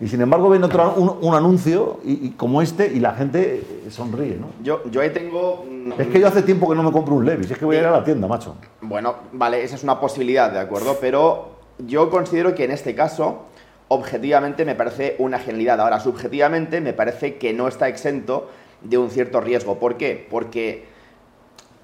y 0.01 0.07
sin 0.07 0.19
embargo 0.22 0.50
ven 0.50 0.62
otro 0.63 0.94
un, 0.98 1.18
un 1.22 1.34
anuncio 1.34 2.01
y, 2.04 2.31
como 2.31 2.62
este 2.62 2.92
y 2.92 3.00
la 3.00 3.13
gente 3.13 3.63
sonríe 3.90 4.36
¿no? 4.36 4.48
yo, 4.62 4.84
yo 4.92 5.00
ahí 5.00 5.12
tengo 5.12 5.66
es 5.98 6.07
que 6.07 6.19
yo 6.19 6.28
hace 6.28 6.42
tiempo 6.42 6.69
que 6.69 6.75
no 6.75 6.84
me 6.84 6.92
compro 6.92 7.16
un 7.16 7.25
Levis 7.25 7.51
es 7.51 7.57
que 7.57 7.63
voy 7.63 7.78
a 7.78 7.80
ir 7.80 7.86
a 7.86 7.92
la 7.92 8.04
tienda 8.04 8.28
macho 8.28 8.56
bueno 8.81 9.16
vale 9.31 9.63
esa 9.63 9.75
es 9.75 9.84
una 9.84 9.98
posibilidad 9.98 10.51
de 10.51 10.60
acuerdo 10.60 10.98
pero 11.00 11.58
yo 11.79 12.09
considero 12.09 12.55
que 12.55 12.65
en 12.65 12.71
este 12.71 12.95
caso 12.95 13.45
objetivamente 13.87 14.65
me 14.65 14.75
parece 14.75 15.15
una 15.19 15.39
genialidad 15.39 15.81
ahora 15.81 15.99
subjetivamente 15.99 16.81
me 16.81 16.93
parece 16.93 17.37
que 17.37 17.53
no 17.53 17.67
está 17.67 17.87
exento 17.87 18.49
de 18.81 18.97
un 18.97 19.09
cierto 19.09 19.41
riesgo 19.41 19.79
¿por 19.79 19.97
qué? 19.97 20.27
porque 20.29 20.85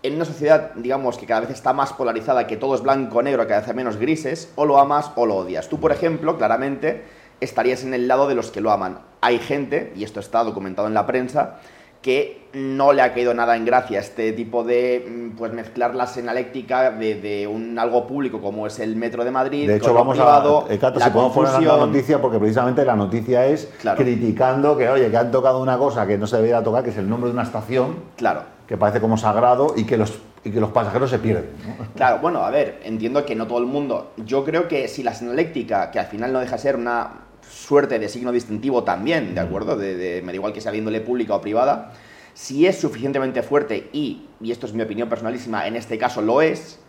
en 0.05 0.17
una 0.17 0.25
sociedad, 0.25 0.71
digamos, 0.75 1.17
que 1.17 1.25
cada 1.25 1.41
vez 1.41 1.49
está 1.49 1.73
más 1.73 1.91
polarizada, 1.91 2.45
que 2.45 2.57
todo 2.57 2.75
es 2.75 2.83
blanco-negro, 2.83 3.47
cada 3.47 3.61
vez 3.61 3.69
hay 3.69 3.75
menos 3.75 3.97
grises, 3.97 4.51
o 4.53 4.63
lo 4.63 4.77
amas 4.77 5.09
o 5.15 5.25
lo 5.25 5.37
odias. 5.37 5.67
Tú, 5.67 5.79
por 5.79 5.91
ejemplo, 5.91 6.37
claramente 6.37 7.05
estarías 7.41 7.83
en 7.83 7.95
el 7.95 8.07
lado 8.07 8.27
de 8.27 8.35
los 8.35 8.51
que 8.51 8.61
lo 8.61 8.69
aman. 8.69 8.99
Hay 9.21 9.39
gente, 9.39 9.91
y 9.95 10.03
esto 10.03 10.19
está 10.19 10.43
documentado 10.43 10.87
en 10.87 10.93
la 10.93 11.07
prensa, 11.07 11.59
que 12.05 12.49
no 12.53 12.93
le 12.93 13.01
ha 13.01 13.15
caído 13.15 13.33
nada 13.33 13.55
en 13.55 13.65
gracia 13.65 13.99
este 13.99 14.31
tipo 14.31 14.63
de 14.63 15.31
mm, 15.33 15.37
pues 15.37 15.51
mezclar 15.53 15.95
la 15.95 16.05
senaléctica 16.05 16.91
de, 16.91 17.15
de 17.15 17.47
un 17.47 17.79
algo 17.79 18.05
público 18.05 18.39
como 18.39 18.67
es 18.67 18.77
el 18.77 18.95
metro 18.95 19.25
de 19.25 19.31
Madrid 19.31 19.65
de 19.65 19.77
hecho 19.77 19.91
vamos 19.91 20.19
a 20.19 20.43
eh, 20.69 20.79
si 20.79 21.09
podemos 21.09 21.33
poner 21.33 21.63
la 21.63 21.77
noticia 21.77 22.21
porque 22.21 22.37
precisamente 22.37 22.85
la 22.85 22.95
noticia 22.95 23.47
es 23.47 23.73
criticando 23.97 24.77
que 24.77 24.87
oye 24.87 25.09
que 25.09 25.17
han 25.17 25.31
tocado 25.31 25.59
una 25.59 25.79
cosa 25.79 26.05
que 26.05 26.15
no 26.15 26.27
se 26.27 26.35
debería 26.35 26.63
tocar 26.63 26.83
que 26.83 26.91
es 26.91 26.97
el 26.97 27.09
nombre 27.09 27.29
de 27.29 27.33
una 27.33 27.43
estación 27.43 27.95
claro 28.17 28.43
que 28.67 28.77
parece 28.77 29.01
como 29.01 29.17
sagrado 29.17 29.73
y 29.75 29.85
que 29.85 29.97
los 29.97 30.19
y 30.43 30.51
que 30.51 30.59
los 30.59 30.69
pasajeros 30.69 31.09
se 31.09 31.17
pierden. 31.17 31.49
Claro, 31.95 32.19
bueno, 32.19 32.43
a 32.43 32.51
ver, 32.51 32.79
entiendo 32.83 33.25
que 33.25 33.33
no 33.33 33.47
todo 33.47 33.57
el 33.57 33.65
mundo. 33.65 34.11
Yo 34.17 34.45
creo 34.45 34.67
que 34.67 34.87
si 34.87 35.01
la 35.01 35.15
senaléctica, 35.15 35.89
que 35.89 35.97
al 35.97 36.05
final 36.05 36.31
no 36.31 36.39
deja 36.39 36.59
ser 36.59 36.75
una 36.75 37.24
suerte 37.49 37.99
de 37.99 38.09
signo 38.09 38.31
distintivo 38.31 38.83
también, 38.83 39.35
¿de 39.35 39.41
acuerdo? 39.41 39.75
De, 39.77 40.21
me 40.23 40.31
da 40.31 40.35
igual 40.35 40.53
que 40.53 40.61
sea 40.61 40.71
viéndole 40.71 41.01
pública 41.01 41.35
o 41.35 41.41
privada. 41.41 41.93
Si 42.33 42.67
es 42.67 42.77
suficientemente 42.77 43.43
fuerte 43.43 43.89
y, 43.93 44.27
y 44.41 44.51
esto 44.51 44.65
es 44.65 44.73
mi 44.73 44.83
opinión 44.83 45.07
personalísima, 45.07 45.67
en 45.67 45.75
este 45.75 45.97
caso 45.97 46.21
lo 46.21 46.41
es, 46.41 46.79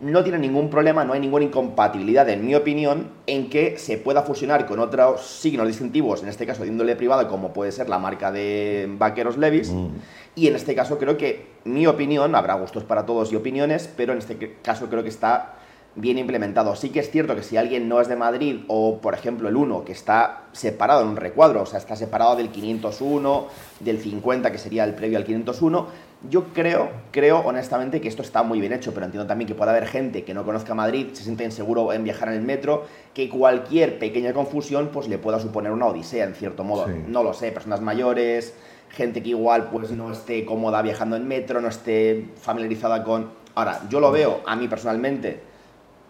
no 0.00 0.24
tiene 0.24 0.38
ningún 0.38 0.70
problema, 0.70 1.04
no 1.04 1.12
hay 1.12 1.20
ninguna 1.20 1.44
incompatibilidad, 1.44 2.28
en 2.30 2.46
mi 2.46 2.54
opinión, 2.54 3.10
en 3.26 3.50
que 3.50 3.78
se 3.78 3.98
pueda 3.98 4.22
fusionar 4.22 4.66
con 4.66 4.80
otros 4.80 5.20
signos 5.20 5.66
distintivos, 5.66 6.22
en 6.22 6.30
este 6.30 6.46
caso 6.46 6.62
de 6.62 6.68
índole 6.68 6.96
privada, 6.96 7.28
como 7.28 7.52
puede 7.52 7.70
ser 7.70 7.88
la 7.88 7.98
marca 7.98 8.32
de 8.32 8.88
Vaqueros 8.98 9.36
Levis. 9.36 9.70
Mm. 9.70 9.88
Y 10.36 10.46
en 10.46 10.56
este 10.56 10.74
caso 10.74 10.98
creo 10.98 11.18
que, 11.18 11.48
mi 11.64 11.86
opinión, 11.86 12.34
habrá 12.34 12.54
gustos 12.54 12.84
para 12.84 13.04
todos 13.04 13.30
y 13.32 13.36
opiniones, 13.36 13.90
pero 13.94 14.12
en 14.12 14.18
este 14.18 14.56
caso 14.62 14.88
creo 14.88 15.02
que 15.02 15.10
está 15.10 15.59
bien 15.94 16.18
implementado. 16.18 16.76
Sí 16.76 16.90
que 16.90 17.00
es 17.00 17.10
cierto 17.10 17.34
que 17.34 17.42
si 17.42 17.56
alguien 17.56 17.88
no 17.88 18.00
es 18.00 18.08
de 18.08 18.16
Madrid 18.16 18.60
o, 18.68 18.98
por 18.98 19.14
ejemplo, 19.14 19.48
el 19.48 19.56
1, 19.56 19.84
que 19.84 19.92
está 19.92 20.44
separado 20.52 21.02
en 21.02 21.08
un 21.08 21.16
recuadro, 21.16 21.62
o 21.62 21.66
sea, 21.66 21.78
está 21.78 21.96
separado 21.96 22.36
del 22.36 22.50
501, 22.50 23.46
del 23.80 23.98
50, 23.98 24.52
que 24.52 24.58
sería 24.58 24.84
el 24.84 24.94
previo 24.94 25.18
al 25.18 25.24
501, 25.24 26.10
yo 26.28 26.44
creo, 26.52 26.90
creo 27.12 27.38
honestamente 27.38 28.00
que 28.00 28.08
esto 28.08 28.20
está 28.20 28.42
muy 28.42 28.60
bien 28.60 28.74
hecho, 28.74 28.92
pero 28.92 29.06
entiendo 29.06 29.26
también 29.26 29.48
que 29.48 29.54
puede 29.54 29.70
haber 29.70 29.86
gente 29.86 30.22
que 30.22 30.34
no 30.34 30.44
conozca 30.44 30.74
Madrid, 30.74 31.08
se 31.14 31.22
siente 31.22 31.44
inseguro 31.44 31.94
en 31.94 32.04
viajar 32.04 32.28
en 32.28 32.34
el 32.34 32.42
metro, 32.42 32.84
que 33.14 33.30
cualquier 33.30 33.98
pequeña 33.98 34.34
confusión 34.34 34.90
pues 34.92 35.08
le 35.08 35.16
pueda 35.16 35.40
suponer 35.40 35.72
una 35.72 35.86
odisea, 35.86 36.24
en 36.24 36.34
cierto 36.34 36.62
modo. 36.62 36.86
No 37.08 37.22
lo 37.22 37.32
sé, 37.32 37.52
personas 37.52 37.80
mayores, 37.80 38.54
gente 38.90 39.22
que 39.22 39.30
igual 39.30 39.70
pues 39.70 39.92
no 39.92 40.12
esté 40.12 40.44
cómoda 40.44 40.82
viajando 40.82 41.16
en 41.16 41.26
metro, 41.26 41.60
no 41.60 41.68
esté 41.68 42.28
familiarizada 42.36 43.02
con... 43.02 43.30
Ahora, 43.54 43.80
yo 43.88 43.98
lo 43.98 44.12
veo, 44.12 44.42
a 44.46 44.56
mí 44.56 44.68
personalmente, 44.68 45.40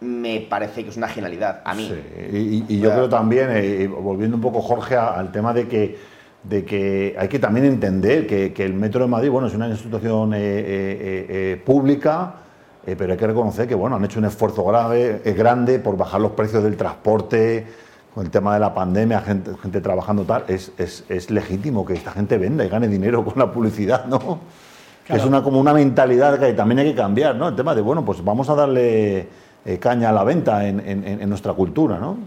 me 0.01 0.41
parece 0.41 0.83
que 0.83 0.89
es 0.89 0.97
una 0.97 1.07
genialidad, 1.07 1.61
a 1.63 1.75
mí. 1.75 1.87
Sí. 1.87 2.65
Y, 2.67 2.79
yo 2.79 2.91
creo 2.91 3.07
también, 3.07 3.49
eh, 3.51 3.87
volviendo 3.87 4.35
un 4.35 4.41
poco 4.41 4.59
Jorge 4.61 4.97
al 4.97 5.31
tema 5.31 5.53
de 5.53 5.67
que, 5.67 5.97
de 6.43 6.65
que 6.65 7.15
hay 7.17 7.27
que 7.27 7.37
también 7.37 7.67
entender 7.67 8.25
que, 8.25 8.51
el 8.65 8.73
Metro 8.73 9.01
de 9.01 9.07
Madrid, 9.07 9.29
bueno, 9.29 9.47
es 9.47 9.53
una 9.53 9.67
institución 9.67 10.33
eh, 10.33 10.39
eh, 10.41 11.61
pública, 11.63 12.33
pero 12.83 13.11
hay 13.11 13.17
que 13.17 13.27
reconocer 13.27 13.67
que, 13.67 13.75
bueno, 13.75 13.95
han 13.95 14.03
hecho 14.03 14.17
un 14.17 14.25
esfuerzo 14.25 14.65
grave, 14.65 15.21
grande 15.37 15.77
por 15.77 15.95
bajar 15.97 16.19
los 16.19 16.31
precios 16.31 16.63
del 16.63 16.77
transporte, 16.77 17.67
con 18.15 18.25
el 18.25 18.31
tema 18.31 18.55
de 18.55 18.59
la 18.59 18.73
pandemia, 18.73 19.21
gente, 19.21 19.51
gente 19.61 19.81
trabajando 19.81 20.23
tal, 20.23 20.45
es, 20.47 20.71
es, 20.79 21.05
es 21.09 21.29
legítimo 21.29 21.85
que 21.85 21.93
esta 21.93 22.11
gente 22.11 22.39
venda 22.39 22.65
y 22.65 22.69
gane 22.69 22.87
dinero 22.87 23.23
con 23.23 23.37
la 23.37 23.51
publicidad, 23.51 24.05
¿no? 24.05 24.39
Es 25.07 25.25
una, 25.25 25.43
como 25.43 25.59
una 25.59 25.73
mentalidad 25.73 26.39
que 26.39 26.53
también 26.53 26.79
hay 26.79 26.91
que 26.91 26.95
cambiar, 26.95 27.35
¿no? 27.35 27.49
El 27.49 27.55
tema 27.55 27.75
de, 27.75 27.81
bueno, 27.81 28.03
pues 28.05 28.23
vamos 28.23 28.49
a 28.49 28.55
darle 28.55 29.27
eh, 29.65 29.77
caña 29.79 30.09
a 30.09 30.11
la 30.11 30.23
venta 30.23 30.67
en, 30.67 30.79
en- 30.79 31.05
en 31.21 31.29
nuestra 31.29 31.53
cultura, 31.53 31.99
¿no? 31.99 32.17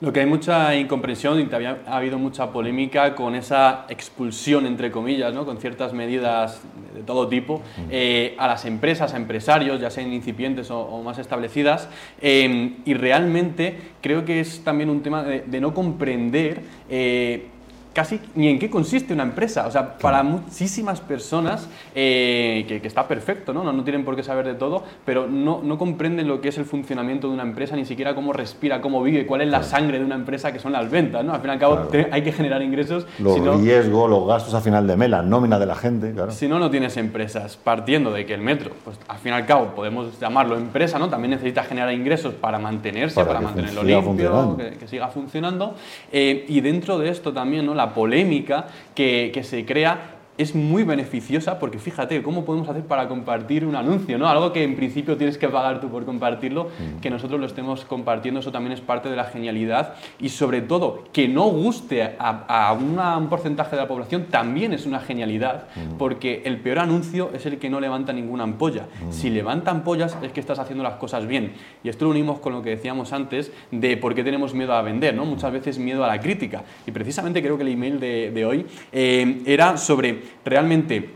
Lo 0.00 0.12
que 0.12 0.20
hay 0.20 0.26
mucha 0.26 0.74
incomprensión 0.74 1.40
y 1.40 1.44
también 1.46 1.76
ha 1.86 1.96
habido 1.96 2.18
mucha 2.18 2.50
polémica 2.50 3.14
con 3.14 3.34
esa 3.34 3.86
expulsión, 3.88 4.66
entre 4.66 4.90
comillas, 4.90 5.32
¿no? 5.32 5.46
con 5.46 5.56
ciertas 5.58 5.94
medidas 5.94 6.60
de 6.94 7.02
todo 7.02 7.26
tipo, 7.28 7.62
eh, 7.90 8.34
a 8.38 8.46
las 8.48 8.66
empresas, 8.66 9.14
a 9.14 9.16
empresarios, 9.16 9.80
ya 9.80 9.90
sean 9.90 10.12
incipientes 10.12 10.70
o, 10.70 10.78
o 10.80 11.02
más 11.02 11.18
establecidas. 11.18 11.88
eh, 12.20 12.74
y 12.84 12.92
realmente 12.94 13.78
creo 14.02 14.24
que 14.26 14.40
es 14.40 14.62
también 14.62 14.90
un 14.90 15.00
tema 15.02 15.22
de, 15.22 15.40
de 15.46 15.60
no 15.60 15.72
comprender 15.72 16.60
eh, 16.90 17.46
casi 17.94 18.20
ni 18.34 18.48
en 18.48 18.58
qué 18.58 18.68
consiste 18.68 19.14
una 19.14 19.22
empresa. 19.22 19.66
O 19.66 19.70
sea, 19.70 19.96
para 19.96 20.22
muchísimas 20.22 21.00
personas, 21.00 21.68
eh, 21.94 22.64
que, 22.68 22.80
que 22.82 22.88
está 22.88 23.08
perfecto, 23.08 23.52
¿no? 23.54 23.64
¿no? 23.64 23.72
No 23.72 23.82
tienen 23.84 24.04
por 24.04 24.16
qué 24.16 24.22
saber 24.22 24.44
de 24.46 24.54
todo, 24.54 24.82
pero 25.06 25.26
no, 25.26 25.60
no 25.62 25.78
comprenden 25.78 26.28
lo 26.28 26.40
que 26.40 26.48
es 26.48 26.58
el 26.58 26.64
funcionamiento 26.64 27.28
de 27.28 27.34
una 27.34 27.44
empresa, 27.44 27.76
ni 27.76 27.84
siquiera 27.86 28.14
cómo 28.14 28.32
respira, 28.32 28.80
cómo 28.80 29.02
vive, 29.02 29.24
cuál 29.26 29.40
es 29.42 29.48
la 29.48 29.62
sangre 29.62 29.98
de 29.98 30.04
una 30.04 30.16
empresa, 30.16 30.52
que 30.52 30.58
son 30.58 30.72
las 30.72 30.90
ventas, 30.90 31.24
¿no? 31.24 31.32
Al 31.32 31.40
fin 31.40 31.50
y 31.50 31.52
al 31.52 31.58
cabo 31.58 31.74
Claro. 31.74 31.88
te- 31.88 32.08
hay 32.10 32.22
que 32.22 32.32
generar 32.32 32.60
ingresos, 32.62 33.06
Los 33.18 33.34
si 33.34 33.40
no, 33.40 33.56
riesgos, 33.58 34.10
los 34.10 34.26
gastos 34.26 34.52
a 34.54 34.60
final 34.60 34.86
de 34.86 34.96
mes, 34.96 35.08
la 35.10 35.22
nómina 35.22 35.58
de 35.58 35.66
la 35.66 35.74
gente, 35.76 36.12
claro. 36.12 36.32
si 36.32 36.48
no, 36.48 36.58
no 36.58 36.70
tienes 36.70 36.96
empresas. 36.96 37.56
Partiendo 37.56 38.10
de 38.10 38.26
que 38.26 38.34
el 38.34 38.40
metro, 38.40 38.72
pues 38.84 38.98
al 39.08 39.18
fin 39.18 39.32
y 39.32 39.34
al 39.36 39.46
cabo 39.46 39.74
podemos 39.74 40.18
llamarlo 40.20 40.56
empresa, 40.56 40.98
¿no? 40.98 41.08
También 41.08 41.30
necesita 41.30 41.62
generar 41.62 41.92
ingresos 41.92 42.34
para 42.34 42.58
mantenerse, 42.58 43.24
Para 43.24 43.40
mantenerlo 43.40 43.82
limpio, 43.82 44.56
que 44.78 44.88
siga 44.88 45.08
funcionando. 45.08 45.74
Eh, 46.12 46.44
y 46.48 46.60
dentro 46.60 46.98
de 46.98 47.08
esto 47.08 47.32
también, 47.32 47.66
¿no? 47.66 47.74
La 47.74 47.83
polémica 47.92 48.66
que, 48.94 49.38
se 49.42 49.64
crea 49.64 50.13
es 50.36 50.54
muy 50.54 50.82
beneficiosa 50.82 51.58
porque 51.60 51.78
fíjate, 51.78 52.22
¿cómo 52.22 52.44
podemos 52.44 52.68
hacer 52.68 52.82
para 52.84 53.06
compartir 53.08 53.64
un 53.64 53.76
anuncio? 53.76 54.18
¿no? 54.18 54.26
Algo 54.28 54.52
que 54.52 54.64
en 54.64 54.74
principio 54.74 55.16
tienes 55.16 55.38
que 55.38 55.48
pagar 55.48 55.80
tú 55.80 55.88
por 55.88 56.04
compartirlo, 56.04 56.64
Mm. 56.64 57.00
que 57.00 57.08
nosotros 57.10 57.38
lo 57.38 57.46
estemos 57.46 57.84
compartiendo, 57.84 58.40
eso 58.40 58.50
también 58.50 58.72
es 58.72 58.80
parte 58.80 59.08
de 59.08 59.16
la 59.16 59.24
genialidad 59.24 59.94
y 60.18 60.30
sobre 60.30 60.60
todo 60.60 61.04
que 61.12 61.28
no 61.28 61.44
guste 61.50 62.02
a, 62.02 62.44
a 62.68 62.72
una- 62.72 63.16
un 63.16 63.28
porcentaje 63.28 63.76
de 63.76 63.82
la 63.82 63.88
población 63.88 64.24
también 64.30 64.72
es 64.72 64.86
una 64.86 64.98
genialidad 65.00 65.68
Mm. 65.76 65.96
porque 65.98 66.42
el 66.44 66.58
peor 66.58 66.80
anuncio 66.80 67.30
es 67.32 67.46
el 67.46 67.58
que 67.58 67.70
no 67.70 67.78
levanta 67.80 68.12
ninguna 68.12 68.42
ampolla. 68.44 68.86
Mm. 69.06 69.12
Si 69.12 69.30
levanta 69.30 69.70
ampollas 69.70 70.16
es 70.22 70.32
que 70.32 70.40
estás 70.40 70.58
haciendo 70.58 70.82
las 70.82 70.94
cosas 70.94 71.26
bien 71.26 71.52
y 71.84 71.88
esto 71.88 72.06
lo 72.06 72.10
unimos 72.10 72.40
con 72.40 72.52
lo 72.54 72.62
que 72.62 72.70
decíamos 72.70 73.12
antes 73.12 73.52
de 73.70 73.96
por 73.96 74.14
qué 74.14 74.24
tenemos 74.24 74.52
miedo 74.54 74.72
a 74.74 74.82
vender, 74.82 75.14
¿no? 75.14 75.24
muchas 75.24 75.52
veces 75.52 75.78
miedo 75.78 76.04
a 76.04 76.08
la 76.08 76.18
crítica 76.20 76.64
y 76.86 76.90
precisamente 76.90 77.40
creo 77.42 77.56
que 77.56 77.62
el 77.62 77.68
email 77.68 78.00
de, 78.00 78.30
de 78.32 78.44
hoy 78.44 78.66
eh, 78.92 79.42
era 79.46 79.76
sobre 79.76 80.23
realmente 80.44 81.10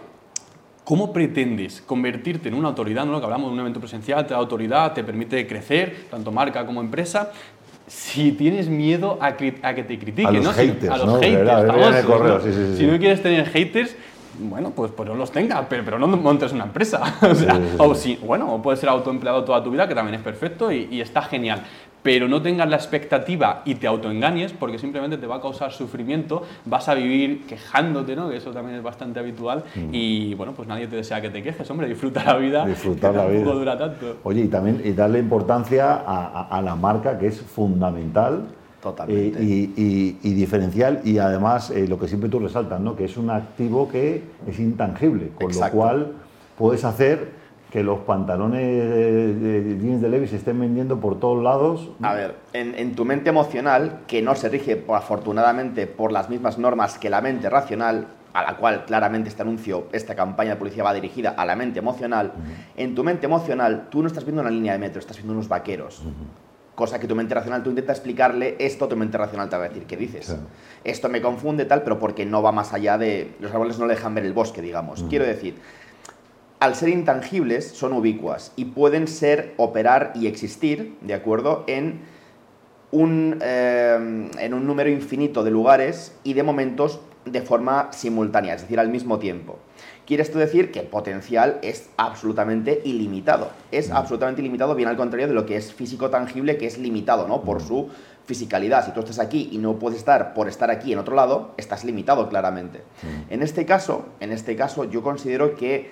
¿Cómo 0.89 1.13
pretendes 1.13 1.83
convertirte 1.83 2.49
en 2.49 2.55
una 2.55 2.69
autoridad? 2.69 3.05
¿no? 3.05 3.13
Lo 3.13 3.19
que 3.19 3.25
hablamos 3.27 3.49
de 3.51 3.53
un 3.53 3.61
evento 3.61 3.79
presencial, 3.79 4.27
te 4.27 4.33
da 4.33 4.41
autoridad, 4.41 4.95
te 4.95 5.05
permite 5.05 5.47
crecer, 5.47 6.07
tanto 6.11 6.33
marca 6.33 6.65
como 6.65 6.81
empresa. 6.81 7.31
Si 7.87 8.33
tienes 8.33 8.71
miedo 8.71 9.19
a, 9.21 9.37
que 9.37 9.53
te 9.53 9.99
critiquen, 9.99 10.27
A 10.27 10.31
los 10.31 10.45
¿no? 10.45 10.53
Haters, 10.53 10.91
a 10.91 10.97
los 10.97 11.07
¿no? 11.07 11.15
haters, 11.17 11.35
Verdad, 11.37 11.61
verdad, 11.61 11.77
en 11.77 11.83
el 11.85 12.03
famosos, 12.05 12.07
correo, 12.07 12.35
¿no? 12.39 12.41
sí, 12.41 12.53
sí, 12.55 12.67
sí, 12.71 12.77
Si 12.79 12.87
no 12.87 12.99
quieres 12.99 13.23
tener 13.23 13.47
haters, 13.51 13.97
bueno, 14.41 14.71
pues, 14.71 14.91
pues 14.93 15.09
no 15.09 15.15
los 15.15 15.31
tengas, 15.31 15.67
pero, 15.69 15.85
pero 15.85 15.99
no 15.99 16.07
montes 16.09 16.53
una 16.53 16.65
empresa. 16.65 17.01
o, 17.23 17.35
sea, 17.35 17.55
Sí, 17.57 17.63
sí, 17.63 17.69
sí. 17.71 17.77
o 17.79 17.95
si, 17.95 18.17
bueno, 18.17 18.55
o 18.55 18.63
puedes 18.63 18.81
ser 18.81 18.89
autoempleado 18.89 19.45
toda 19.45 19.63
tu 19.63 19.71
vida, 19.71 19.87
que 19.89 19.95
también 19.95 20.15
es 20.17 20.23
perfecto 20.23 20.71
y, 20.73 20.89
y 20.91 21.01
está 21.01 21.23
genial. 21.23 21.63
Pero 22.01 22.29
no 22.29 22.41
tengas 22.41 22.69
la 22.71 22.77
expectativa 22.77 23.63
y 23.65 23.75
te 23.75 23.89
autoengañes, 23.89 24.53
porque 24.53 24.79
simplemente 24.79 25.19
te 25.19 25.27
va 25.27 25.37
a 25.37 25.41
causar 25.41 25.73
sufrimiento, 25.73 26.45
vas 26.65 26.89
a 26.89 26.95
vivir 26.95 27.45
quejándote, 27.47 28.15
¿no? 28.15 28.31
Que 28.31 28.37
eso 28.37 28.53
también 28.53 28.77
es 28.79 28.83
bastante 28.85 29.19
habitual. 29.19 29.65
Y 29.91 30.33
bueno, 30.35 30.53
pues 30.53 30.69
nadie 30.69 30.87
te 30.87 30.95
desea 30.95 31.21
que 31.21 31.29
te 31.29 31.43
quejes, 31.43 31.69
hombre, 31.71 31.89
disfruta 31.89 32.23
la 32.23 32.37
vida. 32.37 32.65
Disfrutar 32.67 33.15
la 33.15 33.25
vida. 33.27 33.35
tampoco 33.41 33.59
dura 33.59 33.77
tanto. 33.77 34.17
Oye, 34.23 34.43
y 34.43 34.49
también 34.49 34.81
y 34.85 34.93
darle 34.93 35.19
importancia 35.19 35.93
a, 35.95 36.27
a- 36.29 36.49
a 36.59 36.63
la 36.63 36.77
marca, 36.77 37.19
que 37.19 37.27
es 37.27 37.41
fundamental. 37.41 38.43
Totalmente. 38.83 39.39
eh, 39.41 39.43
y, 39.43 39.73
y- 39.77 40.19
y 40.23 40.35
diferencial, 40.35 41.01
y 41.05 41.19
además 41.19 41.71
eh, 41.71 41.87
lo 41.89 41.99
que 41.99 42.07
siempre 42.09 42.29
tú 42.31 42.39
resaltas, 42.39 42.81
¿no? 42.81 42.95
que 42.97 43.05
es 43.07 43.17
un 43.17 43.31
activo 43.31 43.89
que 43.89 44.23
es 44.47 44.59
intangible, 44.61 45.31
con 45.35 45.49
Exacto. 45.51 45.77
lo 45.77 45.83
cual 45.83 46.13
puedes 46.57 46.85
hacer 46.85 47.37
que 47.71 47.83
los 47.83 47.99
pantalones 48.01 48.63
de, 48.63 49.79
jeans 49.83 50.01
de 50.01 50.09
Levi's 50.09 50.31
se 50.31 50.37
estén 50.37 50.59
vendiendo 50.59 50.99
por 51.01 51.21
todos 51.21 51.43
lados. 51.43 51.91
A 52.03 52.15
ver, 52.15 52.37
en, 52.55 52.75
en 52.77 52.95
tu 52.95 53.05
mente 53.05 53.29
emocional, 53.29 54.01
que 54.07 54.23
no 54.23 54.35
se 54.35 54.49
rige 54.49 54.77
por- 54.77 54.97
afortunadamente 54.97 55.87
por 55.87 56.11
las 56.11 56.31
mismas 56.31 56.57
normas 56.59 56.97
que 56.99 57.11
la 57.11 57.21
mente 57.21 57.51
racional, 57.51 58.07
a 58.33 58.43
la 58.43 58.57
cual 58.57 58.85
claramente 58.87 59.29
este 59.29 59.43
anuncio, 59.43 59.89
esta 59.93 60.15
campaña 60.15 60.51
de 60.51 60.57
publicidad 60.57 60.85
va 60.87 60.95
dirigida 60.95 61.31
a 61.31 61.45
la 61.45 61.57
mente 61.57 61.81
emocional, 61.81 62.33
en 62.77 62.95
tu 62.95 63.05
mente 63.05 63.27
emocional 63.27 63.89
tú 63.91 64.01
no 64.03 64.07
estás 64.09 64.25
viendo 64.25 64.41
una 64.41 64.51
línea 64.51 64.73
de 64.73 64.79
metro, 64.79 65.01
estás 65.01 65.17
viendo 65.17 65.33
unos 65.35 65.49
vaqueros. 65.49 66.03
Cosa 66.79 67.01
que 67.01 67.09
tu 67.09 67.17
mente 67.17 67.35
racional, 67.35 67.65
tú 67.65 67.71
intentas 67.71 67.97
explicarle 67.97 68.55
esto, 68.61 68.87
tu 68.87 68.95
mente 68.95 69.19
racional 69.19 69.49
te 69.49 69.57
va 69.57 69.65
a 69.65 69.69
decir, 69.69 69.83
¿qué 69.83 69.97
dices? 69.97 70.27
Claro. 70.27 70.43
Esto 70.85 71.09
me 71.09 71.21
confunde 71.21 71.65
tal, 71.65 71.83
pero 71.83 71.99
porque 71.99 72.25
no 72.25 72.41
va 72.41 72.53
más 72.53 72.73
allá 72.73 72.97
de... 72.97 73.35
Los 73.41 73.51
árboles 73.51 73.81
no 73.81 73.87
le 73.89 73.95
dejan 73.97 74.15
ver 74.15 74.25
el 74.25 74.33
bosque, 74.33 74.63
digamos. 74.63 75.05
Quiero 75.11 75.27
decir, 75.27 75.57
al 76.61 76.77
ser 76.77 76.91
intangibles, 76.91 77.67
son 77.67 77.95
ubicuas 77.95 78.53
y 78.55 78.67
pueden 78.67 79.09
ser, 79.09 79.55
operar 79.57 80.13
y 80.15 80.29
existir, 80.29 80.97
¿de 81.01 81.15
acuerdo?, 81.15 81.65
en 81.67 82.03
un, 82.93 83.41
eh, 83.43 84.29
en 84.39 84.55
un 84.55 84.65
número 84.65 84.89
infinito 84.89 85.43
de 85.43 85.51
lugares 85.51 86.17
y 86.23 86.35
de 86.35 86.45
momentos 86.45 87.01
de 87.25 87.43
forma 87.43 87.89
simultánea, 87.91 88.55
es 88.55 88.63
decir, 88.63 88.79
al 88.79 88.89
mismo 88.89 89.19
tiempo. 89.19 89.59
Quiere 90.09 90.23
esto 90.23 90.39
decir 90.39 90.73
que 90.73 90.81
el 90.81 90.87
potencial 90.87 91.59
es 91.61 91.91
absolutamente 91.99 92.81
ilimitado. 92.87 93.51
Es 93.71 93.91
absolutamente 93.91 94.41
ilimitado, 94.41 94.75
bien 94.75 94.89
al 94.89 94.97
contrario 94.97 95.29
de 95.29 95.35
lo 95.35 95.45
que 95.45 95.57
es 95.57 95.75
físico 95.75 96.09
tangible, 96.09 96.57
que 96.57 96.67
es 96.67 96.79
limitado, 96.79 97.29
¿no? 97.29 97.43
Por 97.43 97.61
su 97.61 97.91
fisicalidad. 98.25 98.87
Si 98.87 98.93
tú 98.93 99.01
estás 99.01 99.19
aquí 99.19 99.51
y 99.53 99.59
no 99.59 99.79
puedes 99.79 99.99
estar 99.99 100.33
por 100.33 100.49
estar 100.49 100.71
aquí 100.71 100.95
en 100.95 100.99
otro 100.99 101.15
lado, 101.15 101.53
estás 101.59 101.85
limitado 101.85 102.31
claramente. 102.31 102.81
En 103.29 103.43
este 103.43 103.67
caso, 103.67 104.07
en 104.21 104.33
este 104.33 104.57
caso, 104.57 104.85
yo 104.85 105.03
considero 105.03 105.55
que 105.57 105.91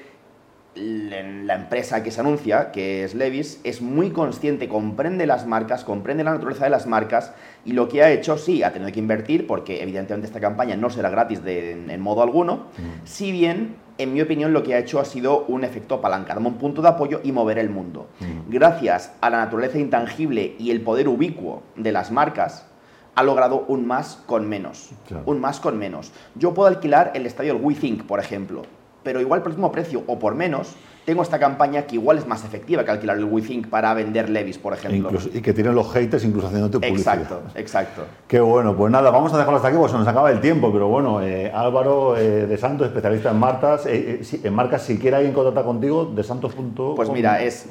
la 0.74 1.22
la 1.22 1.54
empresa 1.54 2.02
que 2.02 2.10
se 2.10 2.20
anuncia, 2.20 2.70
que 2.72 3.04
es 3.04 3.14
Levis, 3.14 3.60
es 3.64 3.80
muy 3.82 4.10
consciente, 4.10 4.66
comprende 4.68 5.26
las 5.26 5.46
marcas, 5.46 5.84
comprende 5.84 6.24
la 6.24 6.32
naturaleza 6.32 6.64
de 6.64 6.70
las 6.70 6.86
marcas 6.86 7.32
y 7.64 7.72
lo 7.72 7.88
que 7.88 8.02
ha 8.02 8.10
hecho, 8.10 8.36
sí, 8.38 8.62
ha 8.62 8.72
tenido 8.72 8.90
que 8.92 8.98
invertir 8.98 9.46
porque 9.46 9.82
evidentemente 9.82 10.26
esta 10.26 10.40
campaña 10.40 10.76
no 10.76 10.90
será 10.90 11.08
gratis 11.10 11.42
de- 11.44 11.72
en, 11.72 11.90
en 11.90 12.00
modo 12.00 12.22
alguno, 12.22 12.66
si 13.04 13.30
bien, 13.32 13.76
en 13.98 14.12
mi 14.12 14.20
opinión, 14.20 14.52
lo 14.52 14.62
que 14.62 14.74
ha 14.74 14.78
hecho 14.78 15.00
ha 15.00 15.04
sido 15.04 15.44
un 15.46 15.64
efecto 15.64 16.00
palanca, 16.00 16.36
un 16.36 16.54
punto 16.54 16.82
de 16.82 16.88
apoyo 16.88 17.20
y 17.22 17.32
mover 17.32 17.58
el 17.58 17.70
mundo. 17.70 18.08
Gracias 18.48 19.12
a 19.20 19.30
la 19.30 19.38
naturaleza 19.38 19.78
intangible 19.78 20.54
y 20.58 20.70
el 20.70 20.82
poder 20.82 21.08
ubicuo 21.08 21.62
de 21.76 21.92
las 21.92 22.10
marcas, 22.10 22.66
ha 23.14 23.22
logrado 23.22 23.64
un 23.68 23.86
más 23.86 24.22
con 24.26 24.46
menos. 24.46 24.90
Claro. 25.08 25.24
Un 25.26 25.40
más 25.40 25.58
con 25.58 25.78
menos. 25.78 26.12
Yo 26.34 26.52
puedo 26.52 26.68
alquilar 26.68 27.12
el 27.14 27.24
estadio 27.24 27.54
del 27.54 27.62
WeThink, 27.62 28.04
por 28.04 28.20
ejemplo, 28.20 28.62
pero 29.02 29.20
igual 29.20 29.40
por 29.40 29.52
el 29.52 29.56
mismo 29.56 29.72
precio 29.72 30.04
o 30.06 30.18
por 30.18 30.34
menos, 30.34 30.76
tengo 31.06 31.22
esta 31.22 31.38
campaña 31.38 31.82
que 31.82 31.94
igual 31.94 32.18
es 32.18 32.26
más 32.26 32.44
efectiva 32.44 32.84
que 32.84 32.90
alquilar 32.90 33.16
el 33.16 33.24
WeThink 33.24 33.68
para 33.68 33.94
vender 33.94 34.28
Levis, 34.28 34.58
por 34.58 34.72
E 34.74 34.76
ejemplo. 34.76 35.08
incluso- 35.08 35.30
y 35.32 35.40
que 35.40 35.54
tienen 35.54 35.74
los 35.74 35.90
haters 35.92 36.24
incluso 36.24 36.48
haciéndote 36.48 36.80
publicidad. 36.80 37.14
exacto, 37.14 37.42
exacto. 37.54 38.02
Qué 38.26 38.40
bueno, 38.40 38.76
pues 38.76 38.90
nada, 38.92 39.10
vamos 39.10 39.32
a 39.32 39.38
dejarlo 39.38 39.56
hasta 39.56 39.68
aquí, 39.68 39.76
pues 39.78 39.92
se 39.92 39.98
nos 39.98 40.08
acaba 40.08 40.30
el 40.32 40.40
tiempo, 40.40 40.72
pero 40.72 40.88
bueno, 40.88 41.22
eh, 41.22 41.50
Álvaro 41.54 42.16
eh, 42.16 42.46
de 42.46 42.58
Santos, 42.58 42.88
especialista 42.88 43.30
en 43.30 43.38
marcas, 43.38 43.86
eh, 43.86 44.18
si- 44.24 44.40
en 44.42 44.52
marcas, 44.52 44.82
si 44.82 44.98
quiere 44.98 45.16
alguien 45.16 45.32
contactar 45.32 45.64
contigo, 45.64 46.06
de 46.06 46.24
santos.com. 46.24 46.96
Pues 46.96 47.08
mira, 47.10 47.40
es, 47.40 47.68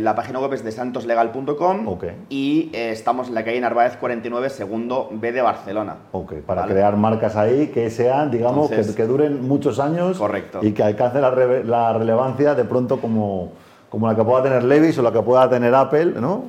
la 0.00 0.14
página 0.16 0.40
web 0.40 0.52
es 0.52 0.64
de 0.64 0.72
santoslegal.com 0.72 1.86
Ok. 1.86 2.04
y 2.28 2.70
estamos 2.74 3.28
en 3.28 3.34
la 3.34 3.44
calle 3.44 3.60
Narváez 3.60 3.96
49, 3.98 4.50
segundo 4.50 5.08
B 5.12 5.30
de 5.30 5.42
Barcelona. 5.42 5.96
Ok, 6.10 6.34
para 6.44 6.62
Vale. 6.62 6.74
crear 6.74 6.96
marcas 6.96 7.36
ahí 7.36 7.68
que 7.68 7.88
sean, 7.90 8.32
digamos, 8.32 8.68
que, 8.68 8.74
Entonces- 8.74 8.96
que 8.96 9.04
duren 9.06 9.46
muchos 9.46 9.78
años 9.78 10.18
Correcto. 10.18 10.58
y 10.62 10.72
que 10.72 10.82
alcancen 10.82 11.22
la, 11.22 11.30
la 11.64 11.92
relevancia 11.92 12.54
de 12.56 12.63
pronto 12.64 13.00
como, 13.00 13.52
como 13.90 14.08
la 14.08 14.14
que 14.14 14.24
pueda 14.24 14.42
tener 14.42 14.64
Levis 14.64 14.98
o 14.98 15.02
la 15.02 15.12
que 15.12 15.22
pueda 15.22 15.48
tener 15.48 15.74
Apple, 15.74 16.14
¿no? 16.20 16.44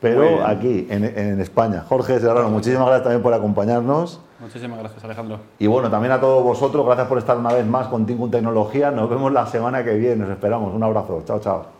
Pero 0.00 0.44
aquí, 0.44 0.86
en, 0.90 1.04
en 1.04 1.40
España. 1.40 1.84
Jorge 1.88 2.20
Serrano, 2.20 2.50
muchísimas 2.50 2.86
gracias 2.86 3.04
también 3.04 3.22
por 3.22 3.32
acompañarnos. 3.32 4.20
Muchísimas 4.38 4.78
gracias, 4.78 5.02
Alejandro. 5.02 5.40
Y 5.58 5.66
bueno, 5.66 5.90
también 5.90 6.12
a 6.12 6.20
todos 6.20 6.44
vosotros, 6.44 6.84
gracias 6.84 7.08
por 7.08 7.18
estar 7.18 7.38
una 7.38 7.52
vez 7.52 7.66
más 7.66 7.88
con 7.88 8.04
Tingun 8.04 8.30
Tecnología. 8.30 8.90
Nos 8.90 9.08
vemos 9.08 9.32
la 9.32 9.46
semana 9.46 9.82
que 9.82 9.94
viene, 9.94 10.16
nos 10.16 10.30
esperamos. 10.30 10.74
Un 10.74 10.82
abrazo. 10.82 11.22
Chao, 11.24 11.40
chao. 11.40 11.75